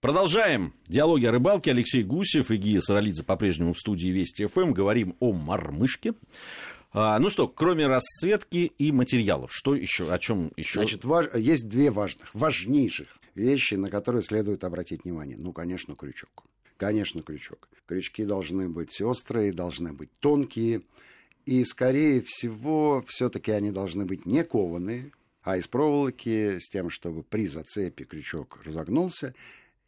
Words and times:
Продолжаем. 0.00 0.74
Диалоги 0.86 1.26
о 1.26 1.32
рыбалке. 1.32 1.72
Алексей 1.72 2.04
Гусев 2.04 2.52
и 2.52 2.56
Гия 2.56 2.80
Саралидзе 2.80 3.24
по-прежнему 3.24 3.74
в 3.74 3.78
студии 3.80 4.06
Вести 4.06 4.46
ФМ. 4.46 4.72
Говорим 4.72 5.16
о 5.18 5.32
мормышке. 5.32 6.14
А, 6.92 7.18
ну 7.18 7.30
что, 7.30 7.48
кроме 7.48 7.88
расцветки 7.88 8.72
и 8.78 8.92
материалов, 8.92 9.52
что 9.52 9.74
еще, 9.74 10.08
о 10.08 10.20
чем 10.20 10.52
еще? 10.56 10.78
Значит, 10.78 11.04
важ... 11.04 11.26
есть 11.34 11.66
две 11.66 11.90
важных, 11.90 12.32
важнейших 12.32 13.08
вещи, 13.34 13.74
на 13.74 13.90
которые 13.90 14.22
следует 14.22 14.62
обратить 14.62 15.02
внимание. 15.02 15.36
Ну, 15.36 15.52
конечно, 15.52 15.96
крючок. 15.96 16.44
Конечно, 16.76 17.22
крючок. 17.22 17.68
Крючки 17.86 18.24
должны 18.24 18.68
быть 18.68 19.02
острые, 19.02 19.52
должны 19.52 19.92
быть 19.92 20.12
тонкие. 20.20 20.82
И, 21.44 21.64
скорее 21.64 22.22
всего, 22.22 23.02
все-таки 23.08 23.50
они 23.50 23.72
должны 23.72 24.04
быть 24.04 24.26
не 24.26 24.44
кованые, 24.44 25.10
а 25.42 25.56
из 25.56 25.66
проволоки 25.66 26.60
с 26.60 26.68
тем, 26.68 26.88
чтобы 26.88 27.24
при 27.24 27.48
зацепе 27.48 28.04
крючок 28.04 28.60
разогнулся 28.64 29.34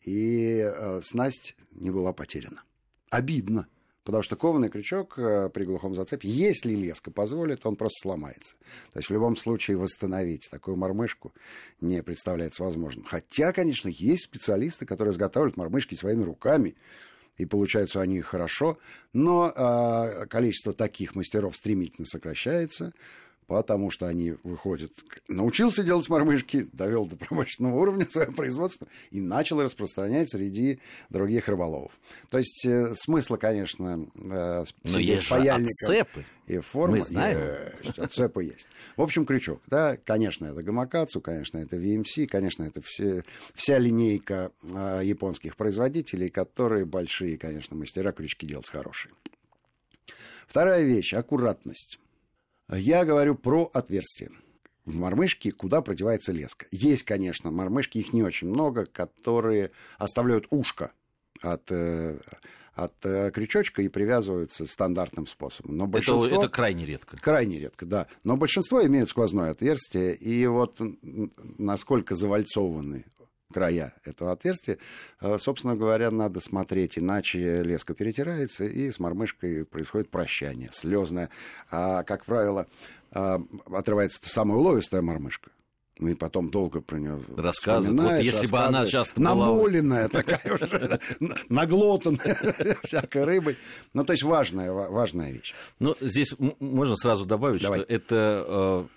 и 0.03 0.59
э, 0.59 1.01
снасть 1.03 1.57
не 1.73 1.90
была 1.90 2.13
потеряна. 2.13 2.63
Обидно, 3.11 3.67
потому 4.04 4.22
что 4.22 4.36
кованый 4.36 4.71
крючок 4.71 5.18
э, 5.18 5.50
при 5.53 5.64
глухом 5.64 5.95
зацепе, 5.95 6.29
если 6.29 6.75
леска 6.75 7.11
позволит, 7.11 7.67
он 7.67 7.77
просто 7.77 8.00
сломается. 8.03 8.57
То 8.93 8.99
есть 8.99 9.08
в 9.08 9.13
любом 9.13 9.36
случае 9.36 9.77
восстановить 9.77 10.49
такую 10.50 10.77
мормышку 10.77 11.32
не 11.81 12.03
представляется 12.03 12.64
возможным. 12.64 13.05
Хотя, 13.05 13.53
конечно, 13.53 13.89
есть 13.89 14.25
специалисты, 14.25 14.86
которые 14.86 15.13
изготавливают 15.13 15.57
мормышки 15.57 15.94
своими 15.94 16.22
руками, 16.22 16.77
и 17.36 17.46
получаются 17.46 18.00
они 18.00 18.21
хорошо, 18.21 18.79
но 19.13 19.53
э, 19.55 20.27
количество 20.27 20.72
таких 20.72 21.14
мастеров 21.14 21.57
стремительно 21.57 22.07
сокращается 22.07 22.93
потому 23.50 23.90
что 23.90 24.07
они 24.07 24.36
выходят, 24.45 24.93
научился 25.27 25.82
делать 25.82 26.08
мормышки, 26.08 26.68
довел 26.72 27.07
до 27.07 27.17
промышленного 27.17 27.81
уровня 27.81 28.08
свое 28.08 28.29
производство 28.31 28.86
и 29.11 29.21
начал 29.21 29.61
распространять 29.61 30.31
среди 30.31 30.79
других 31.08 31.49
рыболовов. 31.49 31.91
То 32.31 32.39
есть 32.39 32.64
э, 32.64 32.94
смысла, 32.94 33.39
конечно, 33.39 34.06
э, 34.14 34.64
же 34.84 35.00
отцепы. 35.50 36.24
и 36.47 36.61
форма. 36.61 36.98
Мы 36.98 37.02
знаем. 37.02 37.72
Есть, 37.83 37.98
отцепы 37.98 38.44
есть. 38.44 38.69
В 38.97 39.02
общем, 39.02 39.27
крючок. 39.27 39.61
Да, 39.67 39.96
конечно, 39.96 40.46
это 40.46 40.62
гамакацу, 40.62 41.20
конечно, 41.20 41.58
это 41.58 41.74
VMC, 41.74 42.28
конечно, 42.28 42.62
это 42.62 42.80
все, 42.83 43.24
вся 43.56 43.78
линейка 43.78 44.52
э, 44.62 45.00
японских 45.02 45.56
производителей, 45.56 46.30
которые 46.30 46.84
большие, 46.84 47.36
конечно, 47.36 47.77
мастера 47.77 48.12
крючки 48.12 48.46
делать 48.46 48.70
хорошие. 48.70 49.12
Вторая 50.46 50.84
вещь– 50.84 51.12
аккуратность. 51.14 51.98
Я 52.72 53.04
говорю 53.04 53.34
про 53.34 53.70
отверстия 53.72 54.30
в 54.84 54.96
мормышке, 54.96 55.52
куда 55.52 55.82
продевается 55.82 56.32
леска. 56.32 56.66
Есть, 56.70 57.04
конечно, 57.04 57.50
мормышки, 57.50 57.98
их 57.98 58.12
не 58.12 58.22
очень 58.22 58.48
много, 58.48 58.86
которые 58.86 59.72
оставляют 59.98 60.46
ушко 60.50 60.92
от, 61.42 61.70
э, 61.70 62.18
от 62.74 62.94
э, 63.04 63.30
крючочка 63.30 63.82
и 63.82 63.88
привязываются 63.88 64.66
стандартным 64.66 65.27
способом. 65.27 65.77
Но 65.77 65.86
большинство... 65.86 66.27
это, 66.27 66.36
это 66.36 66.48
крайне 66.48 66.86
редко. 66.86 67.16
Крайне 67.16 67.58
редко, 67.58 67.86
да. 67.86 68.06
Но 68.24 68.36
большинство 68.36 68.84
имеют 68.84 69.10
сквозное 69.10 69.50
отверстие, 69.50 70.14
и 70.14 70.46
вот 70.46 70.80
насколько 71.58 72.14
завальцованы 72.14 73.05
края 73.52 73.94
этого 74.04 74.32
отверстия, 74.32 74.78
э, 75.20 75.38
собственно 75.38 75.76
говоря, 75.76 76.10
надо 76.10 76.40
смотреть, 76.40 76.98
иначе 76.98 77.62
леска 77.62 77.94
перетирается, 77.94 78.64
и 78.64 78.90
с 78.90 78.98
мормышкой 78.98 79.64
происходит 79.64 80.10
прощание, 80.10 80.70
слезное. 80.72 81.30
А, 81.70 82.02
как 82.02 82.24
правило, 82.24 82.66
э, 83.12 83.38
отрывается 83.72 84.20
самая 84.22 84.58
уловистая 84.58 85.02
мормышка. 85.02 85.50
Ну 85.98 86.08
и 86.08 86.14
потом 86.14 86.50
долго 86.50 86.80
про 86.80 86.98
нее 86.98 87.20
рассказывают. 87.36 88.00
Вот 88.00 88.22
если 88.22 88.46
бы 88.46 88.58
она 88.60 88.86
часто 88.86 89.20
была... 89.20 89.34
Намоленная 89.34 90.08
такая 90.08 90.40
уже, 90.54 90.98
наглотанная 91.50 92.78
всякой 92.84 93.24
рыбой. 93.24 93.58
Ну, 93.92 94.04
то 94.04 94.14
есть 94.14 94.22
важная, 94.22 94.72
важная 94.72 95.30
вещь. 95.30 95.52
Ну, 95.78 95.94
здесь 96.00 96.34
можно 96.38 96.96
сразу 96.96 97.26
добавить, 97.26 97.60
что 97.60 97.74
это 97.74 98.89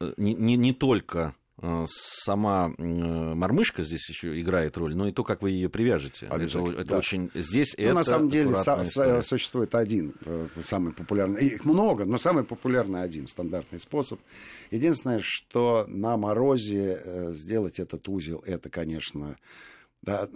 э, 0.00 0.12
не, 0.16 0.56
не 0.56 0.72
только 0.72 1.34
Э, 1.34 1.43
сама 1.86 2.72
мормышка 2.78 3.82
здесь 3.82 4.08
еще 4.08 4.40
играет 4.40 4.76
роль, 4.76 4.94
но 4.94 5.08
и 5.08 5.12
то, 5.12 5.24
как 5.24 5.42
вы 5.42 5.50
ее 5.50 5.68
привяжете. 5.68 6.26
Это, 6.26 6.42
это 6.42 6.84
да. 6.84 6.98
очень 6.98 7.30
здесь 7.34 7.74
ну, 7.76 7.84
это 7.84 7.94
на 7.94 8.02
самом 8.02 8.30
деле 8.30 8.54
со- 8.54 9.20
существует 9.22 9.74
один 9.74 10.14
э, 10.24 10.48
самый 10.62 10.92
популярный, 10.92 11.44
их 11.46 11.64
много, 11.64 12.04
но 12.04 12.18
самый 12.18 12.44
популярный 12.44 13.02
один 13.02 13.26
стандартный 13.26 13.78
способ. 13.78 14.20
Единственное, 14.70 15.20
что 15.22 15.84
на 15.88 16.16
морозе 16.16 17.00
э, 17.02 17.32
сделать 17.32 17.78
этот 17.78 18.08
узел, 18.08 18.42
это, 18.46 18.70
конечно, 18.70 19.36
да, 20.02 20.28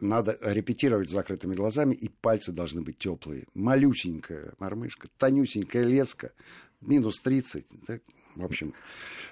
надо 0.00 0.38
репетировать 0.42 1.08
с 1.08 1.12
закрытыми 1.12 1.54
глазами, 1.54 1.94
и 1.94 2.08
пальцы 2.08 2.52
должны 2.52 2.82
быть 2.82 2.98
теплые. 2.98 3.46
Малюсенькая 3.54 4.54
мормышка, 4.58 5.08
тонюсенькая 5.16 5.84
леска, 5.84 6.32
минус 6.80 7.20
30. 7.20 7.66
Так, 7.86 8.02
в 8.36 8.44
общем, 8.44 8.74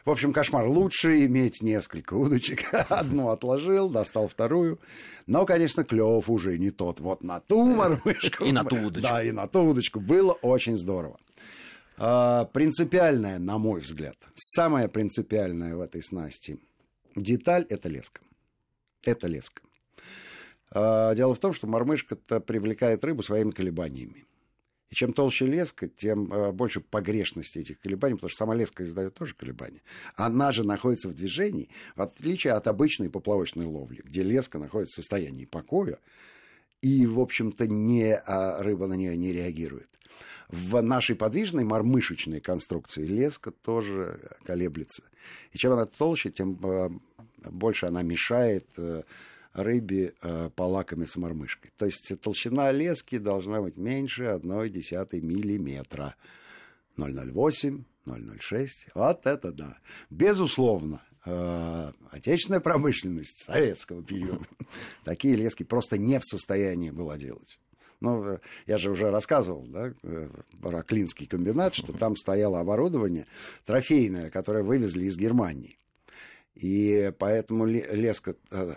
в 0.04 0.10
общем, 0.10 0.32
кошмар. 0.32 0.66
Лучше 0.66 1.24
иметь 1.26 1.62
несколько 1.62 2.14
удочек. 2.14 2.64
Одну 2.88 3.28
отложил, 3.28 3.88
достал 3.88 4.28
вторую. 4.28 4.80
Но, 5.26 5.46
конечно, 5.46 5.84
клев 5.84 6.28
уже 6.28 6.58
не 6.58 6.70
тот. 6.70 7.00
Вот 7.00 7.22
на 7.22 7.40
ту 7.40 7.64
мормышку. 7.64 8.44
И 8.44 8.52
на 8.52 8.64
ту 8.64 8.76
удочку. 8.76 9.08
Да, 9.08 9.22
и 9.22 9.32
на 9.32 9.46
ту 9.46 9.64
удочку. 9.64 10.00
Было 10.00 10.32
очень 10.32 10.76
здорово. 10.76 11.18
А, 11.96 12.46
принципиальная, 12.46 13.38
на 13.38 13.58
мой 13.58 13.80
взгляд, 13.80 14.16
самая 14.34 14.88
принципиальная 14.88 15.76
в 15.76 15.80
этой 15.80 16.02
снасти 16.02 16.58
деталь– 17.14 17.64
это 17.68 17.88
леска. 17.88 18.20
Это 19.06 19.28
леска. 19.28 19.62
А, 20.70 21.14
дело 21.14 21.34
в 21.34 21.38
том, 21.38 21.52
что 21.52 21.66
мормышка-то 21.66 22.40
привлекает 22.40 23.04
рыбу 23.04 23.22
своими 23.22 23.52
колебаниями. 23.52 24.24
И 24.90 24.94
чем 24.94 25.12
толще 25.12 25.46
леска, 25.46 25.88
тем 25.88 26.32
э, 26.32 26.52
больше 26.52 26.80
погрешности 26.80 27.58
этих 27.58 27.80
колебаний, 27.80 28.14
потому 28.14 28.28
что 28.28 28.38
сама 28.38 28.54
леска 28.54 28.82
издает 28.82 29.14
тоже 29.14 29.34
колебания. 29.34 29.82
Она 30.14 30.52
же 30.52 30.64
находится 30.64 31.08
в 31.08 31.14
движении, 31.14 31.68
в 31.96 32.02
отличие 32.02 32.52
от 32.52 32.66
обычной 32.66 33.10
поплавочной 33.10 33.66
ловли, 33.66 34.02
где 34.04 34.22
леска 34.22 34.58
находится 34.58 34.92
в 34.92 34.96
состоянии 34.96 35.46
покоя, 35.46 35.98
и, 36.82 37.06
в 37.06 37.18
общем-то, 37.18 37.66
не, 37.66 38.14
а 38.14 38.62
рыба 38.62 38.86
на 38.86 38.94
нее 38.94 39.16
не 39.16 39.32
реагирует. 39.32 39.88
В 40.48 40.80
нашей 40.82 41.16
подвижной 41.16 41.64
мормышечной 41.64 42.40
конструкции 42.40 43.06
леска 43.06 43.50
тоже 43.50 44.36
колеблется. 44.44 45.02
И 45.52 45.58
чем 45.58 45.72
она 45.72 45.86
толще, 45.86 46.30
тем 46.30 46.58
э, 46.62 46.90
больше 47.50 47.86
она 47.86 48.02
мешает 48.02 48.66
э, 48.76 49.02
рыбе 49.54 50.12
э, 50.22 50.50
полакомиться 50.54 51.18
мормышкой. 51.20 51.70
То 51.76 51.86
есть 51.86 52.12
толщина 52.20 52.70
лески 52.72 53.18
должна 53.18 53.62
быть 53.62 53.76
меньше 53.76 54.24
1,1 54.24 55.20
миллиметра. 55.20 56.16
0,08, 56.96 57.82
0,06. 58.06 58.68
Вот 58.94 59.26
это 59.26 59.52
да. 59.52 59.78
Безусловно, 60.10 61.02
э, 61.24 61.92
отечественная 62.10 62.60
промышленность 62.60 63.44
советского 63.44 64.02
периода 64.02 64.44
такие 65.04 65.36
лески 65.36 65.62
просто 65.62 65.98
не 65.98 66.18
в 66.18 66.24
состоянии 66.24 66.90
была 66.90 67.16
делать. 67.16 67.58
Ну, 68.00 68.24
э, 68.24 68.38
я 68.66 68.76
же 68.76 68.90
уже 68.90 69.10
рассказывал, 69.10 69.64
да, 69.68 69.94
э, 70.02 70.28
про 70.60 70.82
Клинский 70.82 71.26
комбинат, 71.26 71.74
что 71.74 71.92
там 71.92 72.16
стояло 72.16 72.60
оборудование 72.60 73.26
трофейное, 73.64 74.30
которое 74.30 74.62
вывезли 74.62 75.06
из 75.06 75.16
Германии. 75.16 75.78
И 76.54 77.12
поэтому 77.18 77.66
леска 77.66 78.36
э, 78.50 78.74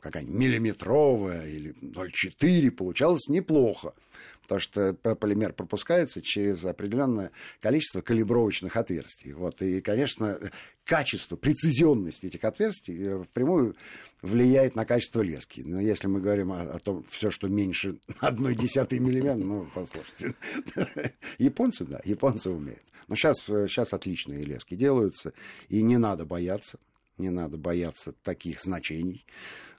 какая-нибудь 0.00 0.38
миллиметровая 0.38 1.46
или 1.48 1.74
0,4 1.82 2.70
получалось 2.70 3.28
неплохо, 3.28 3.94
потому 4.42 4.60
что 4.60 4.94
полимер 4.94 5.52
пропускается 5.52 6.22
через 6.22 6.64
определенное 6.64 7.30
количество 7.60 8.00
калибровочных 8.00 8.76
отверстий. 8.76 9.32
Вот. 9.32 9.60
И, 9.62 9.80
конечно, 9.80 10.38
качество, 10.84 11.36
прецизионность 11.36 12.24
этих 12.24 12.42
отверстий 12.44 12.96
э, 12.98 13.22
впрямую 13.22 13.76
влияет 14.22 14.74
на 14.74 14.84
качество 14.84 15.20
лески. 15.20 15.60
Но 15.60 15.80
если 15.80 16.06
мы 16.06 16.20
говорим 16.20 16.52
о, 16.52 16.62
о 16.62 16.78
том, 16.78 17.04
все, 17.10 17.30
что 17.30 17.48
меньше 17.48 17.98
одной 18.20 18.54
десятой 18.54 18.98
миллиметра, 18.98 19.44
ну, 19.44 19.68
послушайте. 19.74 20.34
Японцы, 21.38 21.84
да, 21.84 22.00
японцы 22.04 22.50
умеют. 22.50 22.84
Но 23.06 23.16
сейчас, 23.16 23.36
сейчас 23.40 23.92
отличные 23.92 24.44
лески 24.44 24.74
делаются, 24.74 25.32
и 25.68 25.82
не 25.82 25.98
надо 25.98 26.24
бояться, 26.24 26.78
не 27.18 27.30
надо 27.30 27.58
бояться 27.58 28.12
таких 28.22 28.60
значений 28.62 29.24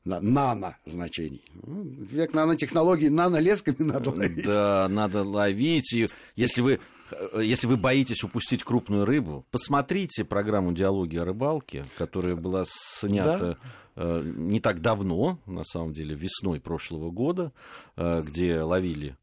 нано-значений. 0.06 1.44
Ну, 1.54 1.84
век 1.84 2.34
нанотехнологий 2.34 3.10
нанолесками 3.10 3.76
надо 3.80 4.12
ловить. 4.12 4.46
Да, 4.46 4.88
надо 4.90 5.24
ловить. 5.24 5.94
И 5.94 6.08
если 6.36 6.62
вы 6.62 6.80
э, 7.12 7.42
если 7.44 7.68
вы 7.68 7.78
боитесь 7.78 8.24
упустить 8.24 8.64
крупную 8.64 9.06
рыбу, 9.06 9.46
посмотрите 9.52 10.24
программу 10.24 10.72
«Диалоги 10.72 11.18
о 11.18 11.26
рыбалке», 11.26 11.86
которая 11.98 12.36
была 12.36 12.64
снята 12.66 13.40
да? 13.40 13.58
Э, 13.96 14.24
не 14.24 14.62
так 14.62 14.82
давно, 14.82 15.40
на 15.46 15.64
самом 15.64 15.94
деле, 15.94 16.16
весной 16.16 16.60
прошлого 16.62 17.12
года, 17.12 17.52
э, 17.98 18.24
где 18.26 18.62
ловили 18.62 19.18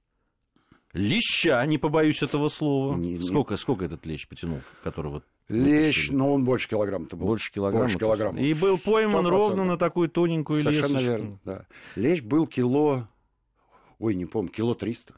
леща, 0.96 1.64
не 1.66 1.78
побоюсь 1.78 2.22
этого 2.22 2.48
слова. 2.48 2.96
Не, 2.96 3.20
сколько, 3.20 3.54
не... 3.54 3.58
сколько 3.58 3.84
этот 3.84 4.06
лещ 4.06 4.26
потянул, 4.26 4.60
которого 4.82 5.22
Лещ, 5.48 6.08
но 6.10 6.32
он 6.34 6.44
больше 6.44 6.68
килограмма-то 6.68 7.16
был. 7.16 7.26
Больше 7.26 7.52
килограмма. 7.52 7.84
Больше 7.84 7.98
килограмма. 7.98 8.40
И 8.40 8.52
был 8.52 8.78
пойман 8.84 9.24
100%. 9.24 9.28
ровно 9.28 9.64
на 9.64 9.76
такую 9.76 10.08
тоненькую 10.08 10.60
Совершенно 10.60 10.94
лесочку. 10.94 11.08
верно, 11.08 11.40
да. 11.44 11.66
Лещ 11.94 12.22
был 12.22 12.48
кило... 12.48 13.08
Ой, 13.98 14.14
не 14.14 14.26
помню, 14.26 14.50
кило 14.50 14.74
триста. 14.74 15.14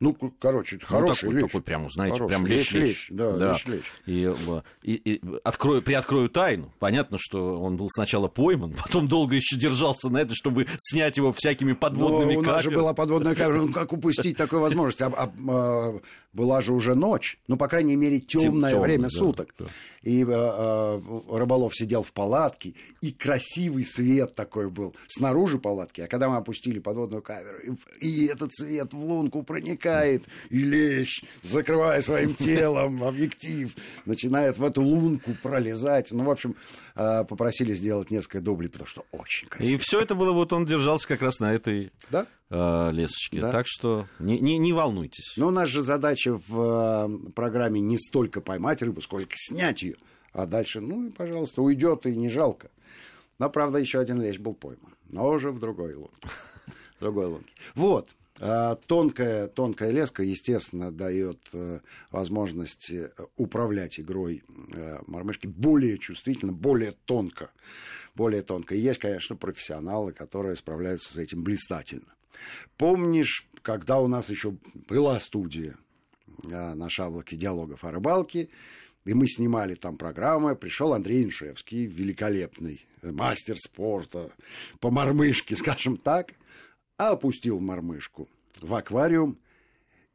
Ну, 0.00 0.14
короче, 0.40 0.76
это 0.76 0.86
Ну, 0.90 0.98
хороший 0.98 1.20
такой, 1.20 1.34
лещ. 1.36 1.44
такой 1.46 1.62
прям, 1.62 1.88
знаете, 1.88 2.16
Хороший. 2.16 2.30
прям 2.30 2.46
лещ, 2.46 2.72
Лещ, 2.72 3.06
да, 3.10 3.52
лещ-лещ. 3.52 3.84
И, 4.06 4.24
э, 4.28 4.60
и, 4.82 4.94
и 4.94 5.20
открою, 5.44 5.82
приоткрою 5.82 6.28
тайну. 6.28 6.72
Понятно, 6.80 7.16
что 7.18 7.60
он 7.60 7.76
был 7.76 7.88
сначала 7.90 8.26
пойман, 8.28 8.72
потом 8.82 9.06
долго 9.06 9.36
еще 9.36 9.56
держался 9.56 10.10
на 10.10 10.18
это, 10.18 10.34
чтобы 10.34 10.66
снять 10.78 11.16
его 11.16 11.32
всякими 11.32 11.72
подводными 11.74 12.34
Но 12.34 12.40
у 12.40 12.42
нас 12.42 12.62
же 12.62 12.70
камерами. 12.70 12.82
была 12.82 12.94
подводная 12.94 13.34
камера. 13.36 13.62
Ну, 13.62 13.72
как 13.72 13.92
упустить 13.92 14.36
такую 14.36 14.60
возможность? 14.62 15.00
А, 15.00 15.06
а, 15.06 15.32
а, 15.48 16.00
была 16.32 16.60
же 16.60 16.72
уже 16.72 16.96
ночь. 16.96 17.38
Ну, 17.46 17.56
по 17.56 17.68
крайней 17.68 17.94
мере, 17.94 18.18
темное 18.18 18.72
Тем- 18.72 18.82
время 18.82 19.04
да, 19.04 19.08
суток. 19.10 19.54
да. 19.56 19.66
И 20.02 20.24
а, 20.24 21.00
а, 21.00 21.38
рыболов 21.38 21.74
сидел 21.76 22.02
в 22.02 22.12
палатке, 22.12 22.74
и 23.00 23.12
красивый 23.12 23.84
свет 23.84 24.34
такой 24.34 24.68
был 24.68 24.94
снаружи 25.06 25.58
палатки. 25.58 26.00
А 26.00 26.08
когда 26.08 26.28
мы 26.28 26.36
опустили 26.36 26.80
подводную 26.80 27.22
камеру, 27.22 27.58
и, 28.00 28.06
и 28.06 28.26
этот 28.26 28.52
свет 28.52 28.92
в 28.92 28.98
лунку 28.98 29.44
проникает, 29.84 30.24
и 30.50 30.58
лещ, 30.62 31.22
закрывая 31.42 32.00
своим 32.00 32.34
телом 32.34 33.04
объектив, 33.04 33.74
начинает 34.06 34.58
в 34.58 34.64
эту 34.64 34.82
лунку 34.82 35.32
пролезать. 35.42 36.12
Ну, 36.12 36.24
в 36.24 36.30
общем, 36.30 36.56
а, 36.94 37.24
попросили 37.24 37.74
сделать 37.74 38.10
несколько 38.10 38.40
дублей, 38.40 38.68
потому 38.68 38.88
что 38.88 39.04
очень 39.12 39.48
красиво. 39.48 39.74
И 39.74 39.78
все 39.78 40.00
это 40.00 40.14
было, 40.14 40.32
вот 40.32 40.52
он 40.52 40.64
держался 40.66 41.06
как 41.08 41.22
раз 41.22 41.40
на 41.40 41.54
этой 41.54 41.92
Да? 42.10 42.26
э, 42.50 42.90
лесочке. 42.92 43.40
Да. 43.40 43.52
Так 43.52 43.66
что 43.66 44.06
не, 44.18 44.38
не, 44.40 44.58
не 44.58 44.72
волнуйтесь. 44.72 45.34
Но 45.36 45.48
у 45.48 45.50
нас 45.50 45.68
же 45.68 45.82
задача 45.82 46.38
в 46.46 47.28
э, 47.28 47.30
программе 47.32 47.80
не 47.80 47.98
столько 47.98 48.40
поймать 48.40 48.82
рыбу, 48.82 49.00
сколько 49.00 49.32
снять 49.34 49.82
ее. 49.82 49.96
А 50.32 50.46
дальше, 50.46 50.80
ну 50.80 51.06
и, 51.06 51.10
пожалуйста, 51.10 51.62
уйдет 51.62 52.06
и 52.06 52.16
не 52.16 52.28
жалко. 52.28 52.70
Но, 53.38 53.50
правда, 53.50 53.78
еще 53.78 53.98
один 54.00 54.20
лещ 54.20 54.38
был 54.38 54.54
пойман. 54.54 54.94
Но 55.08 55.28
уже 55.28 55.50
в 55.50 55.58
другой 55.58 55.94
лунке. 55.94 56.28
Другой 57.00 57.26
лунке. 57.26 57.52
Вот. 57.74 58.08
А, 58.40 58.74
Тонкая, 58.74 59.46
тонкая 59.48 59.90
леска, 59.90 60.22
естественно, 60.22 60.90
дает 60.90 61.38
э, 61.52 61.80
возможность 62.10 62.90
э, 62.90 63.10
управлять 63.36 64.00
игрой 64.00 64.42
э, 64.72 64.98
мормышки 65.06 65.46
более 65.46 65.98
чувствительно, 65.98 66.52
более 66.52 66.92
тонко. 67.04 67.50
Более 68.14 68.42
тонко. 68.42 68.74
И 68.74 68.80
есть, 68.80 68.98
конечно, 68.98 69.36
профессионалы, 69.36 70.12
которые 70.12 70.56
справляются 70.56 71.14
с 71.14 71.16
этим 71.16 71.44
блистательно. 71.44 72.12
Помнишь, 72.76 73.46
когда 73.62 74.00
у 74.00 74.08
нас 74.08 74.30
еще 74.30 74.56
была 74.88 75.18
студия 75.20 75.76
а, 76.52 76.74
на 76.74 76.90
шаблоке 76.90 77.36
диалогов 77.36 77.84
о 77.84 77.90
рыбалке, 77.90 78.48
и 79.04 79.14
мы 79.14 79.26
снимали 79.28 79.74
там 79.74 79.96
программы, 79.96 80.56
пришел 80.56 80.92
Андрей 80.92 81.24
Иншевский, 81.24 81.86
великолепный 81.86 82.86
э, 83.02 83.10
мастер 83.10 83.56
спорта 83.58 84.30
по 84.80 84.90
мормышке, 84.90 85.56
скажем 85.56 85.96
так, 85.96 86.34
опустил 87.10 87.60
мормышку 87.60 88.28
в 88.60 88.74
аквариум, 88.74 89.38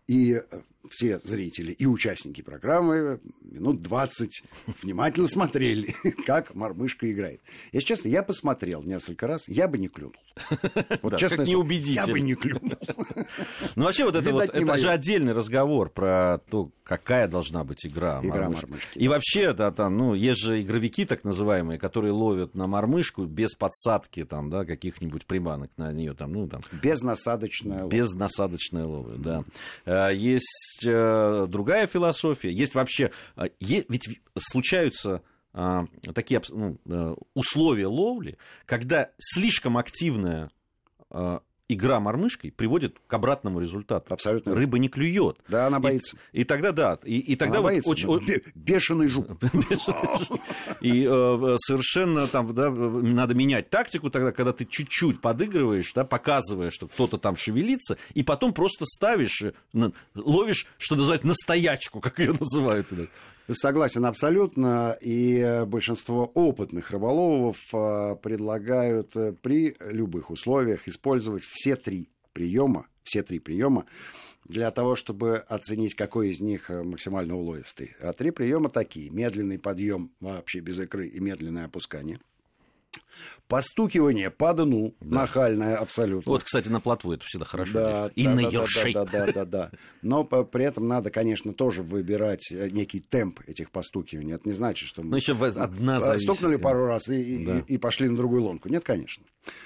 и 0.07 0.33
э, 0.33 0.61
все 0.89 1.19
зрители 1.23 1.71
и 1.71 1.85
участники 1.85 2.41
программы 2.41 3.19
минут 3.41 3.81
20 3.81 4.43
внимательно 4.83 5.27
смотрели, 5.27 5.95
как 6.25 6.55
мормышка 6.55 7.09
играет. 7.11 7.41
Если 7.71 7.87
честно, 7.87 8.09
я 8.09 8.23
посмотрел 8.23 8.83
несколько 8.83 9.27
раз, 9.27 9.47
я 9.47 9.67
бы 9.67 9.77
не 9.77 9.87
клюнул. 9.87 10.15
Вот 11.01 11.11
Да, 11.11 11.17
честное 11.17 11.39
как 11.39 11.47
слово, 11.47 11.57
неубедительно. 11.63 12.05
Я 12.05 12.11
бы 12.11 12.19
не 12.19 12.35
клюнул. 12.35 12.71
Ну, 13.75 13.85
вообще, 13.85 14.05
вот 14.05 14.15
это, 14.15 14.31
вот, 14.31 14.53
не 14.53 14.63
это 14.63 14.77
же 14.77 14.89
отдельный 14.89 15.33
разговор 15.33 15.89
про 15.89 16.39
то, 16.49 16.71
какая 16.83 17.27
должна 17.27 17.63
быть 17.63 17.85
игра, 17.85 18.19
Игра 18.21 18.41
мормышки. 18.43 18.65
мормышки, 18.65 18.97
И 18.97 19.07
вообще, 19.07 19.53
да, 19.53 19.71
там, 19.71 19.97
ну, 19.97 20.13
есть 20.13 20.39
же 20.41 20.61
игровики 20.61 21.05
так 21.05 21.23
называемые, 21.23 21.77
которые 21.79 22.11
ловят 22.11 22.55
на 22.55 22.67
мормышку 22.67 23.25
без 23.25 23.55
подсадки, 23.55 24.25
там, 24.25 24.49
да, 24.49 24.65
каких-нибудь 24.65 25.25
приманок 25.25 25.71
на 25.77 25.91
нее, 25.91 26.13
там, 26.13 26.33
ну, 26.33 26.47
там, 26.47 26.61
Безнасадочная 26.81 27.83
лодка. 27.83 27.95
без 27.95 28.13
насадочной 28.13 28.83
ловли, 28.83 29.17
да. 29.17 29.43
Э, 29.85 30.09
Есть 30.79 30.85
э, 30.85 31.45
другая 31.47 31.87
философия, 31.87 32.51
есть 32.51 32.75
вообще, 32.75 33.11
э, 33.35 33.47
ведь 33.59 34.21
случаются 34.37 35.21
а, 35.51 35.85
такие 36.13 36.41
ну, 36.49 36.77
э, 36.85 37.15
условия 37.33 37.87
ловли, 37.87 38.37
когда 38.65 39.09
слишком 39.17 39.77
активная 39.77 40.51
э, 41.09 41.39
игра 41.69 41.99
мормышкой 41.99 42.51
приводит 42.51 42.97
к 43.07 43.13
обратному 43.13 43.59
результату. 43.59 44.13
Абсолютно. 44.13 44.55
Рыба 44.55 44.79
не 44.79 44.89
клюет. 44.89 45.37
Да, 45.47 45.67
она 45.67 45.77
И- 45.77 45.81
боится. 45.81 46.17
И, 46.33 46.43
тогда 46.43 46.71
да, 46.71 46.97
и, 47.05 47.19
и 47.19 47.35
тогда 47.35 47.59
Она 47.59 47.61
вот 47.61 47.67
боится. 47.69 47.89
очень, 47.91 48.25
бе- 48.25 48.41
бешеный 48.55 49.07
жук. 49.07 49.27
и 50.81 51.03
э, 51.09 51.55
совершенно 51.59 52.27
там 52.27 52.53
да, 52.53 52.69
надо 52.71 53.33
менять 53.35 53.69
тактику 53.69 54.09
тогда, 54.09 54.31
когда 54.31 54.51
ты 54.53 54.65
чуть-чуть 54.65 55.21
подыгрываешь, 55.21 55.93
да, 55.93 56.03
показываешь, 56.05 56.73
что 56.73 56.87
кто-то 56.87 57.17
там 57.17 57.35
шевелится, 57.35 57.97
и 58.13 58.23
потом 58.23 58.53
просто 58.53 58.85
ставишь, 58.85 59.41
э, 59.43 59.51
ловишь, 60.15 60.65
что 60.77 60.95
называется, 60.95 61.27
настоячку, 61.27 61.99
как 62.01 62.19
ее 62.19 62.33
называют. 62.39 62.87
Согласен 63.51 64.05
абсолютно. 64.05 64.97
И 65.01 65.37
э, 65.39 65.65
большинство 65.65 66.25
опытных 66.25 66.91
рыболовов 66.91 67.57
э, 67.73 68.15
предлагают 68.21 69.15
э, 69.15 69.33
при 69.33 69.75
любых 69.79 70.29
условиях 70.29 70.87
использовать 70.87 71.43
все 71.43 71.75
три 71.75 72.09
приема, 72.31 72.87
все 73.03 73.23
три 73.23 73.39
приема 73.39 73.85
для 74.45 74.69
того, 74.69 74.95
чтобы 74.95 75.37
оценить, 75.37 75.95
какой 75.95 76.29
из 76.29 76.39
них 76.41 76.69
максимально 76.69 77.35
уловистый. 77.35 77.95
А 78.01 78.13
три 78.13 78.29
приема 78.31 78.69
такие. 78.69 79.09
Медленный 79.09 79.57
подъем 79.57 80.11
вообще 80.19 80.59
без 80.59 80.79
икры 80.79 81.07
и 81.07 81.19
медленное 81.19 81.65
опускание. 81.65 82.19
Постукивание 83.47 84.29
по 84.29 84.53
дну, 84.53 84.95
нахальное 84.99 85.75
абсолютно. 85.77 86.31
Вот, 86.31 86.43
кстати, 86.43 86.67
на 86.69 86.79
плотву 86.79 87.13
это 87.13 87.25
всегда 87.25 87.45
хорошо 87.45 87.73
Да. 87.73 88.11
И 88.15 88.25
да, 88.25 88.29
на 88.35 88.41
да, 88.43 88.49
да, 88.51 88.61
ершей. 88.61 88.93
Да, 88.93 89.05
да, 89.05 89.31
да, 89.31 89.45
да. 89.45 89.71
Но 90.01 90.23
по- 90.23 90.43
при 90.43 90.65
этом 90.65 90.87
надо, 90.87 91.09
конечно, 91.09 91.53
тоже 91.53 91.83
выбирать 91.83 92.51
э, 92.51 92.69
некий 92.69 92.99
темп 92.99 93.41
этих 93.47 93.71
постукиваний. 93.71 94.33
Это 94.33 94.43
не 94.47 94.53
значит, 94.53 94.87
что 94.87 95.01
мы 95.01 95.09
Ну, 95.11 95.15
еще 95.17 95.33
одна 95.33 95.97
э, 95.97 96.01
зависит. 96.01 96.23
стукнули 96.23 96.55
пару 96.57 96.85
раз 96.85 97.09
и, 97.09 97.45
Да. 97.45 97.63
и 97.67 97.77
пошли 97.77 98.07
на 98.09 98.17
другую 98.17 98.43
лунку. 98.43 98.69
Нет, 98.69 98.83
конечно. 98.83 99.23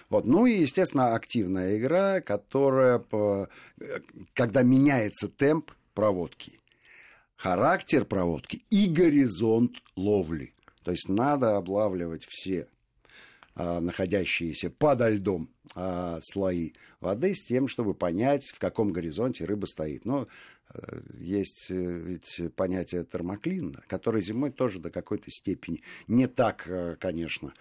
Вот. 0.09 0.25
Ну 0.25 0.45
и, 0.45 0.53
естественно, 0.53 1.13
активная 1.15 1.77
игра, 1.77 2.21
которая, 2.21 2.99
по- 2.99 3.49
э, 3.81 3.99
когда 4.33 4.63
меняется 4.63 5.27
темп 5.27 5.71
проводки, 5.94 6.59
характер 7.35 8.06
проводки 8.06 8.61
и 8.69 8.88
горизонт 8.88 9.77
ловли. 9.95 10.53
То 10.83 10.91
есть 10.91 11.07
надо 11.09 11.57
облавливать 11.57 12.25
все 12.27 12.67
находящиеся 13.55 14.69
подо 14.69 15.09
льдом 15.09 15.50
а, 15.75 16.19
слои 16.21 16.71
воды 17.00 17.33
с 17.33 17.44
тем, 17.44 17.67
чтобы 17.67 17.94
понять, 17.94 18.45
в 18.45 18.59
каком 18.59 18.92
горизонте 18.92 19.45
рыба 19.45 19.66
стоит. 19.66 20.06
Но 20.06 20.28
э, 20.73 21.01
есть 21.19 21.71
э, 21.71 21.75
ведь 21.75 22.42
понятие 22.56 23.04
термоклин, 23.06 23.75
которое 23.87 24.21
зимой 24.21 24.51
тоже 24.51 24.80
до 24.80 24.89
какой-то 24.89 25.31
степени 25.31 25.81
не 26.07 26.28
так, 26.28 26.68
э, 26.68 26.95
конечно, 26.99 27.54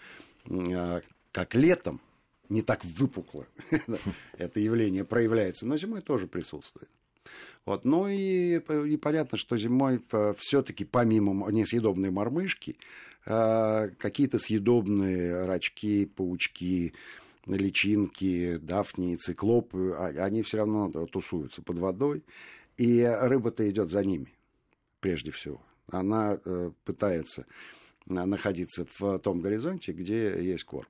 а, 0.48 1.00
как 1.30 1.54
летом, 1.54 2.00
не 2.48 2.62
так 2.62 2.84
выпукло 2.84 3.46
это 4.38 4.60
явление 4.60 5.04
проявляется, 5.04 5.66
но 5.66 5.76
зимой 5.76 6.02
тоже 6.02 6.26
присутствует. 6.26 6.90
Вот. 7.64 7.84
Ну 7.84 8.08
и, 8.08 8.58
и 8.58 8.96
понятно, 8.96 9.38
что 9.38 9.56
зимой 9.56 10.00
все-таки 10.38 10.84
помимо 10.84 11.50
несъедобной 11.50 12.10
мормышки, 12.10 12.76
а, 13.26 13.88
какие-то 13.98 14.38
съедобные 14.38 15.44
рачки, 15.46 16.06
паучки, 16.06 16.92
личинки, 17.46 18.56
дафнии, 18.56 19.16
циклопы, 19.16 19.94
а- 19.96 20.24
они 20.24 20.42
все 20.42 20.58
равно 20.58 20.90
тусуются 21.06 21.62
под 21.62 21.78
водой, 21.78 22.24
и 22.76 23.02
рыба-то 23.04 23.68
идет 23.70 23.90
за 23.90 24.04
ними, 24.04 24.32
прежде 25.00 25.30
всего. 25.30 25.60
Она 25.88 26.40
э, 26.44 26.70
пытается 26.84 27.46
находиться 28.06 28.86
в 28.98 29.18
том 29.18 29.40
горизонте, 29.40 29.92
где 29.92 30.42
есть 30.42 30.64
корм. 30.64 30.88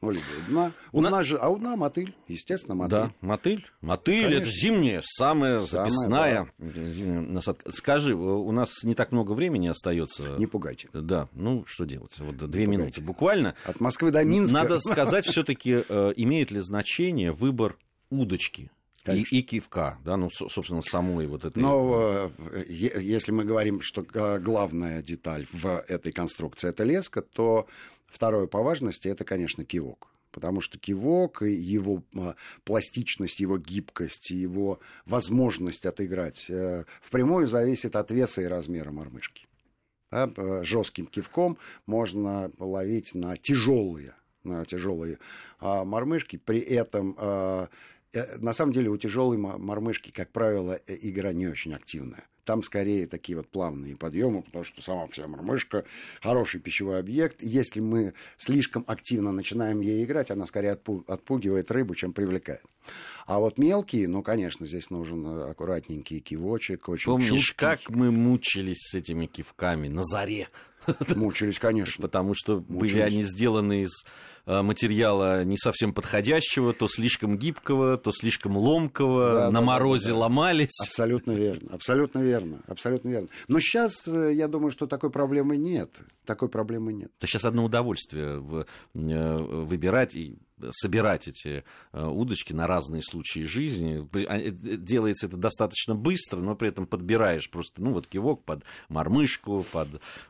Ну, 0.00 0.12
либо 0.12 0.72
у 0.92 1.00
На- 1.00 1.10
нас 1.10 1.26
же, 1.26 1.38
а 1.38 1.48
у 1.48 1.56
дна 1.58 1.74
мотыль, 1.76 2.14
естественно, 2.28 2.76
мотыль. 2.76 2.90
Да, 2.90 3.10
мотыль. 3.20 3.66
Мотыль 3.80 4.26
это 4.26 4.32
Конечно. 4.44 4.52
зимняя, 4.60 5.02
самая 5.04 5.58
Самая, 5.60 5.90
записная 5.90 6.48
насадка. 6.58 7.72
Скажи, 7.72 8.14
у 8.14 8.52
нас 8.52 8.84
не 8.84 8.94
так 8.94 9.10
много 9.10 9.32
времени 9.32 9.66
остается. 9.66 10.36
Не 10.38 10.46
пугайте. 10.46 10.88
Да, 10.92 11.28
ну 11.32 11.64
что 11.66 11.84
делать? 11.84 12.16
Вот 12.20 12.36
две 12.36 12.46
пугайте. 12.64 12.66
минуты 12.70 13.00
буквально. 13.02 13.54
От 13.64 13.80
Москвы 13.80 14.12
до 14.12 14.22
Минска. 14.22 14.54
Надо 14.54 14.78
сказать, 14.80 15.26
все-таки 15.26 15.72
имеет 16.16 16.52
ли 16.52 16.60
значение 16.60 17.32
выбор 17.32 17.76
удочки 18.10 18.70
и, 19.02 19.04
Конечно. 19.04 19.36
и 19.36 19.42
кивка, 19.42 19.98
да, 20.04 20.16
ну, 20.16 20.30
со- 20.30 20.48
собственно, 20.48 20.82
самой 20.82 21.26
вот 21.26 21.44
этой. 21.44 21.58
Но 21.60 22.30
э, 22.48 22.64
если 22.68 23.32
мы 23.32 23.44
говорим, 23.44 23.80
что 23.80 24.04
э, 24.14 24.38
главная 24.38 25.02
деталь 25.02 25.46
в 25.52 25.82
этой 25.88 26.12
конструкции 26.12 26.68
это 26.68 26.84
леска, 26.84 27.22
то 27.22 27.66
второе 28.08 28.46
по 28.46 28.62
важности 28.62 29.08
это, 29.08 29.24
конечно, 29.24 29.64
кивок. 29.64 30.08
Потому 30.30 30.60
что 30.60 30.78
кивок 30.78 31.42
и 31.42 31.52
его 31.52 32.02
э, 32.14 32.34
пластичность, 32.64 33.40
его 33.40 33.56
гибкость, 33.58 34.30
его 34.30 34.78
возможность 35.06 35.86
отыграть 35.86 36.46
э, 36.50 36.84
впрямую 37.00 37.46
зависит 37.46 37.96
от 37.96 38.10
веса 38.10 38.42
и 38.42 38.44
размера 38.44 38.90
мормышки. 38.90 39.46
Да, 40.10 40.30
жестким 40.64 41.06
кивком 41.06 41.58
можно 41.86 42.50
ловить 42.58 43.14
на 43.14 43.36
тяжелые, 43.36 44.14
на 44.42 44.64
тяжелые 44.64 45.18
а, 45.60 45.84
мормышки. 45.84 46.36
При 46.36 46.60
этом 46.60 47.14
а, 47.18 47.68
э, 48.12 48.38
на 48.38 48.52
самом 48.52 48.72
деле 48.72 48.88
у 48.88 48.96
тяжелой 48.96 49.36
мормышки, 49.36 50.10
как 50.10 50.30
правило, 50.30 50.80
э, 50.86 50.96
игра 51.02 51.32
не 51.32 51.46
очень 51.46 51.74
активная. 51.74 52.24
Там 52.48 52.62
скорее 52.62 53.06
такие 53.06 53.36
вот 53.36 53.46
плавные 53.46 53.94
подъемы, 53.94 54.40
потому 54.40 54.64
что 54.64 54.80
сама 54.80 55.06
вся 55.08 55.28
мормышка 55.28 55.84
хороший 56.22 56.60
пищевой 56.60 56.98
объект. 56.98 57.42
Если 57.42 57.80
мы 57.80 58.14
слишком 58.38 58.84
активно 58.86 59.32
начинаем 59.32 59.82
ей 59.82 60.02
играть, 60.02 60.30
она 60.30 60.46
скорее 60.46 60.70
отпугивает 60.70 61.70
рыбу, 61.70 61.94
чем 61.94 62.14
привлекает. 62.14 62.62
А 63.26 63.38
вот 63.38 63.58
мелкие, 63.58 64.08
ну, 64.08 64.22
конечно, 64.22 64.66
здесь 64.66 64.88
нужен 64.88 65.26
аккуратненький 65.26 66.20
кивочек, 66.20 66.88
очень 66.88 67.12
Помнишь, 67.12 67.28
чуткий. 67.28 67.54
как 67.54 67.90
мы 67.90 68.10
мучились 68.10 68.78
с 68.78 68.94
этими 68.94 69.26
кивками 69.26 69.88
на 69.88 70.02
заре? 70.02 70.48
Мучились, 71.14 71.58
конечно. 71.58 72.02
Потому 72.02 72.34
что 72.34 72.64
Мучились. 72.68 72.92
были 72.92 73.02
они 73.02 73.22
сделаны 73.22 73.82
из 73.82 74.04
э, 74.46 74.62
материала 74.62 75.44
не 75.44 75.58
совсем 75.58 75.92
подходящего, 75.92 76.72
то 76.72 76.88
слишком 76.88 77.36
гибкого, 77.36 77.98
то 77.98 78.12
слишком 78.12 78.56
ломкого, 78.56 79.34
да, 79.34 79.46
на 79.50 79.60
да, 79.60 79.66
морозе 79.66 80.08
да, 80.08 80.12
да. 80.12 80.18
ломались. 80.20 80.80
Абсолютно 80.86 81.32
верно, 81.32 81.74
абсолютно 81.74 82.20
верно, 82.20 82.37
абсолютно 82.66 83.08
верно. 83.08 83.28
Но 83.48 83.60
сейчас, 83.60 84.06
э, 84.06 84.32
я 84.34 84.48
думаю, 84.48 84.70
что 84.70 84.86
такой 84.86 85.10
проблемы 85.10 85.56
нет. 85.56 85.90
Такой 86.24 86.48
проблемы 86.48 86.92
нет. 86.92 87.10
Это 87.18 87.26
сейчас 87.26 87.44
одно 87.44 87.64
удовольствие 87.64 88.38
в, 88.38 88.66
э, 88.94 89.36
выбирать 89.36 90.14
и 90.16 90.38
собирать 90.72 91.28
эти 91.28 91.64
э, 91.92 92.04
удочки 92.04 92.52
на 92.52 92.66
разные 92.66 93.02
случаи 93.02 93.40
жизни. 93.40 94.08
А, 94.28 94.38
э, 94.38 94.50
делается 94.50 95.26
это 95.26 95.36
достаточно 95.36 95.94
быстро, 95.94 96.38
но 96.40 96.54
при 96.54 96.68
этом 96.68 96.86
подбираешь 96.86 97.50
просто, 97.50 97.82
ну, 97.82 97.92
вот 97.92 98.06
кивок 98.06 98.44
под 98.44 98.64
мормышку, 98.88 99.64
под 99.72 99.88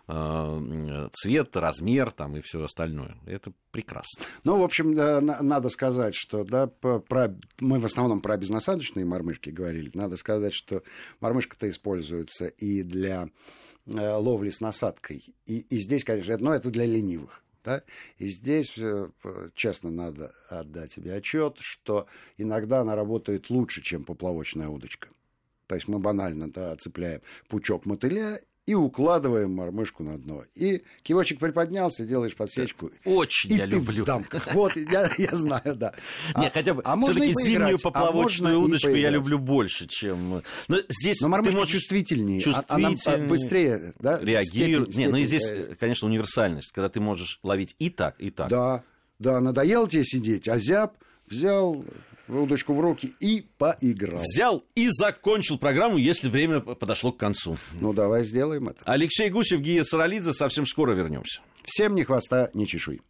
э, 0.08 1.08
цвет, 1.14 1.56
размер 1.56 2.10
там 2.10 2.36
и 2.36 2.40
все 2.40 2.62
остальное. 2.62 3.16
Это 3.26 3.52
прекрасно. 3.70 4.24
Ну, 4.44 4.58
в 4.58 4.62
общем, 4.62 4.94
да, 4.94 5.20
надо 5.20 5.68
сказать, 5.68 6.14
что 6.14 6.44
да, 6.44 6.66
про, 6.66 7.36
мы 7.60 7.80
в 7.80 7.84
основном 7.84 8.20
про 8.20 8.36
безнасадочные 8.36 9.04
мормышки 9.04 9.50
говорили. 9.50 9.90
Надо 9.94 10.16
сказать, 10.16 10.54
что 10.54 10.82
мормышка-то 11.20 11.68
используется 11.68 12.46
и 12.46 12.82
для 12.82 13.28
э, 13.86 14.12
ловли 14.14 14.50
с 14.50 14.60
насадкой. 14.60 15.24
И, 15.46 15.60
и 15.60 15.76
здесь, 15.78 16.04
конечно, 16.04 16.36
но 16.38 16.54
это 16.54 16.70
для 16.70 16.86
ленивых. 16.86 17.42
Да? 17.68 17.82
И 18.16 18.28
здесь, 18.28 18.78
э, 18.78 19.10
честно, 19.54 19.90
надо 19.90 20.32
отдать 20.48 20.90
себе 20.92 21.12
отчет, 21.12 21.58
что 21.60 22.06
иногда 22.38 22.80
она 22.80 22.96
работает 22.96 23.50
лучше, 23.50 23.82
чем 23.82 24.04
поплавочная 24.04 24.68
удочка. 24.68 25.10
То 25.66 25.74
есть 25.74 25.86
мы 25.86 25.98
банально 25.98 26.50
да, 26.50 26.74
цепляем 26.76 27.20
пучок 27.46 27.84
мотыля 27.84 28.40
и 28.68 28.74
укладываем 28.74 29.52
мормышку 29.52 30.02
на 30.02 30.18
дно. 30.18 30.44
И 30.54 30.82
кивочек 31.02 31.38
приподнялся, 31.38 32.04
делаешь 32.04 32.36
подсечку. 32.36 32.90
Очень 33.06 33.52
и 33.52 33.54
я 33.54 33.64
ты 33.64 33.76
люблю. 33.76 34.02
В 34.02 34.06
дамках. 34.06 34.52
Вот, 34.52 34.76
я, 34.76 35.10
я 35.16 35.34
знаю, 35.38 35.74
да. 35.74 35.94
Нет, 36.36 36.48
а, 36.48 36.50
хотя 36.50 36.74
бы 36.74 36.82
а 36.84 36.94
все-таки 37.00 37.32
зимнюю 37.32 37.78
поплавочную 37.78 38.56
а 38.56 38.58
удочку 38.58 38.90
я 38.90 39.08
люблю 39.08 39.38
больше, 39.38 39.86
чем... 39.86 40.42
Но 40.68 40.76
здесь 40.90 41.22
но 41.22 41.28
мормышка 41.28 41.56
можешь... 41.56 41.72
чувствительнее. 41.72 42.42
Чувствительнее. 42.42 42.98
Она 43.06 43.26
быстрее 43.26 43.94
да, 44.00 44.20
реагирует. 44.20 44.94
Нет, 44.94 45.12
ну 45.12 45.16
и 45.16 45.24
здесь, 45.24 45.50
конечно, 45.78 46.06
универсальность, 46.06 46.70
когда 46.72 46.90
ты 46.90 47.00
можешь 47.00 47.40
ловить 47.42 47.74
и 47.78 47.88
так, 47.88 48.20
и 48.20 48.30
так. 48.30 48.50
Да, 48.50 48.84
да, 49.18 49.40
надоело 49.40 49.88
тебе 49.88 50.04
сидеть, 50.04 50.46
а 50.46 50.58
зяб 50.58 50.92
взял, 51.26 51.82
удочку 52.28 52.74
в 52.74 52.80
руки 52.80 53.14
и 53.20 53.46
поиграл. 53.58 54.22
Взял 54.22 54.64
и 54.74 54.88
закончил 54.90 55.58
программу, 55.58 55.96
если 55.96 56.28
время 56.28 56.60
подошло 56.60 57.12
к 57.12 57.16
концу. 57.18 57.56
Ну, 57.80 57.92
давай 57.92 58.24
сделаем 58.24 58.68
это. 58.68 58.80
Алексей 58.84 59.30
Гусев, 59.30 59.60
Гия 59.60 59.82
Саралидзе. 59.82 60.32
Совсем 60.32 60.66
скоро 60.66 60.92
вернемся. 60.92 61.40
Всем 61.64 61.94
ни 61.94 62.02
хвоста, 62.02 62.50
ни 62.54 62.64
чешуй. 62.64 63.00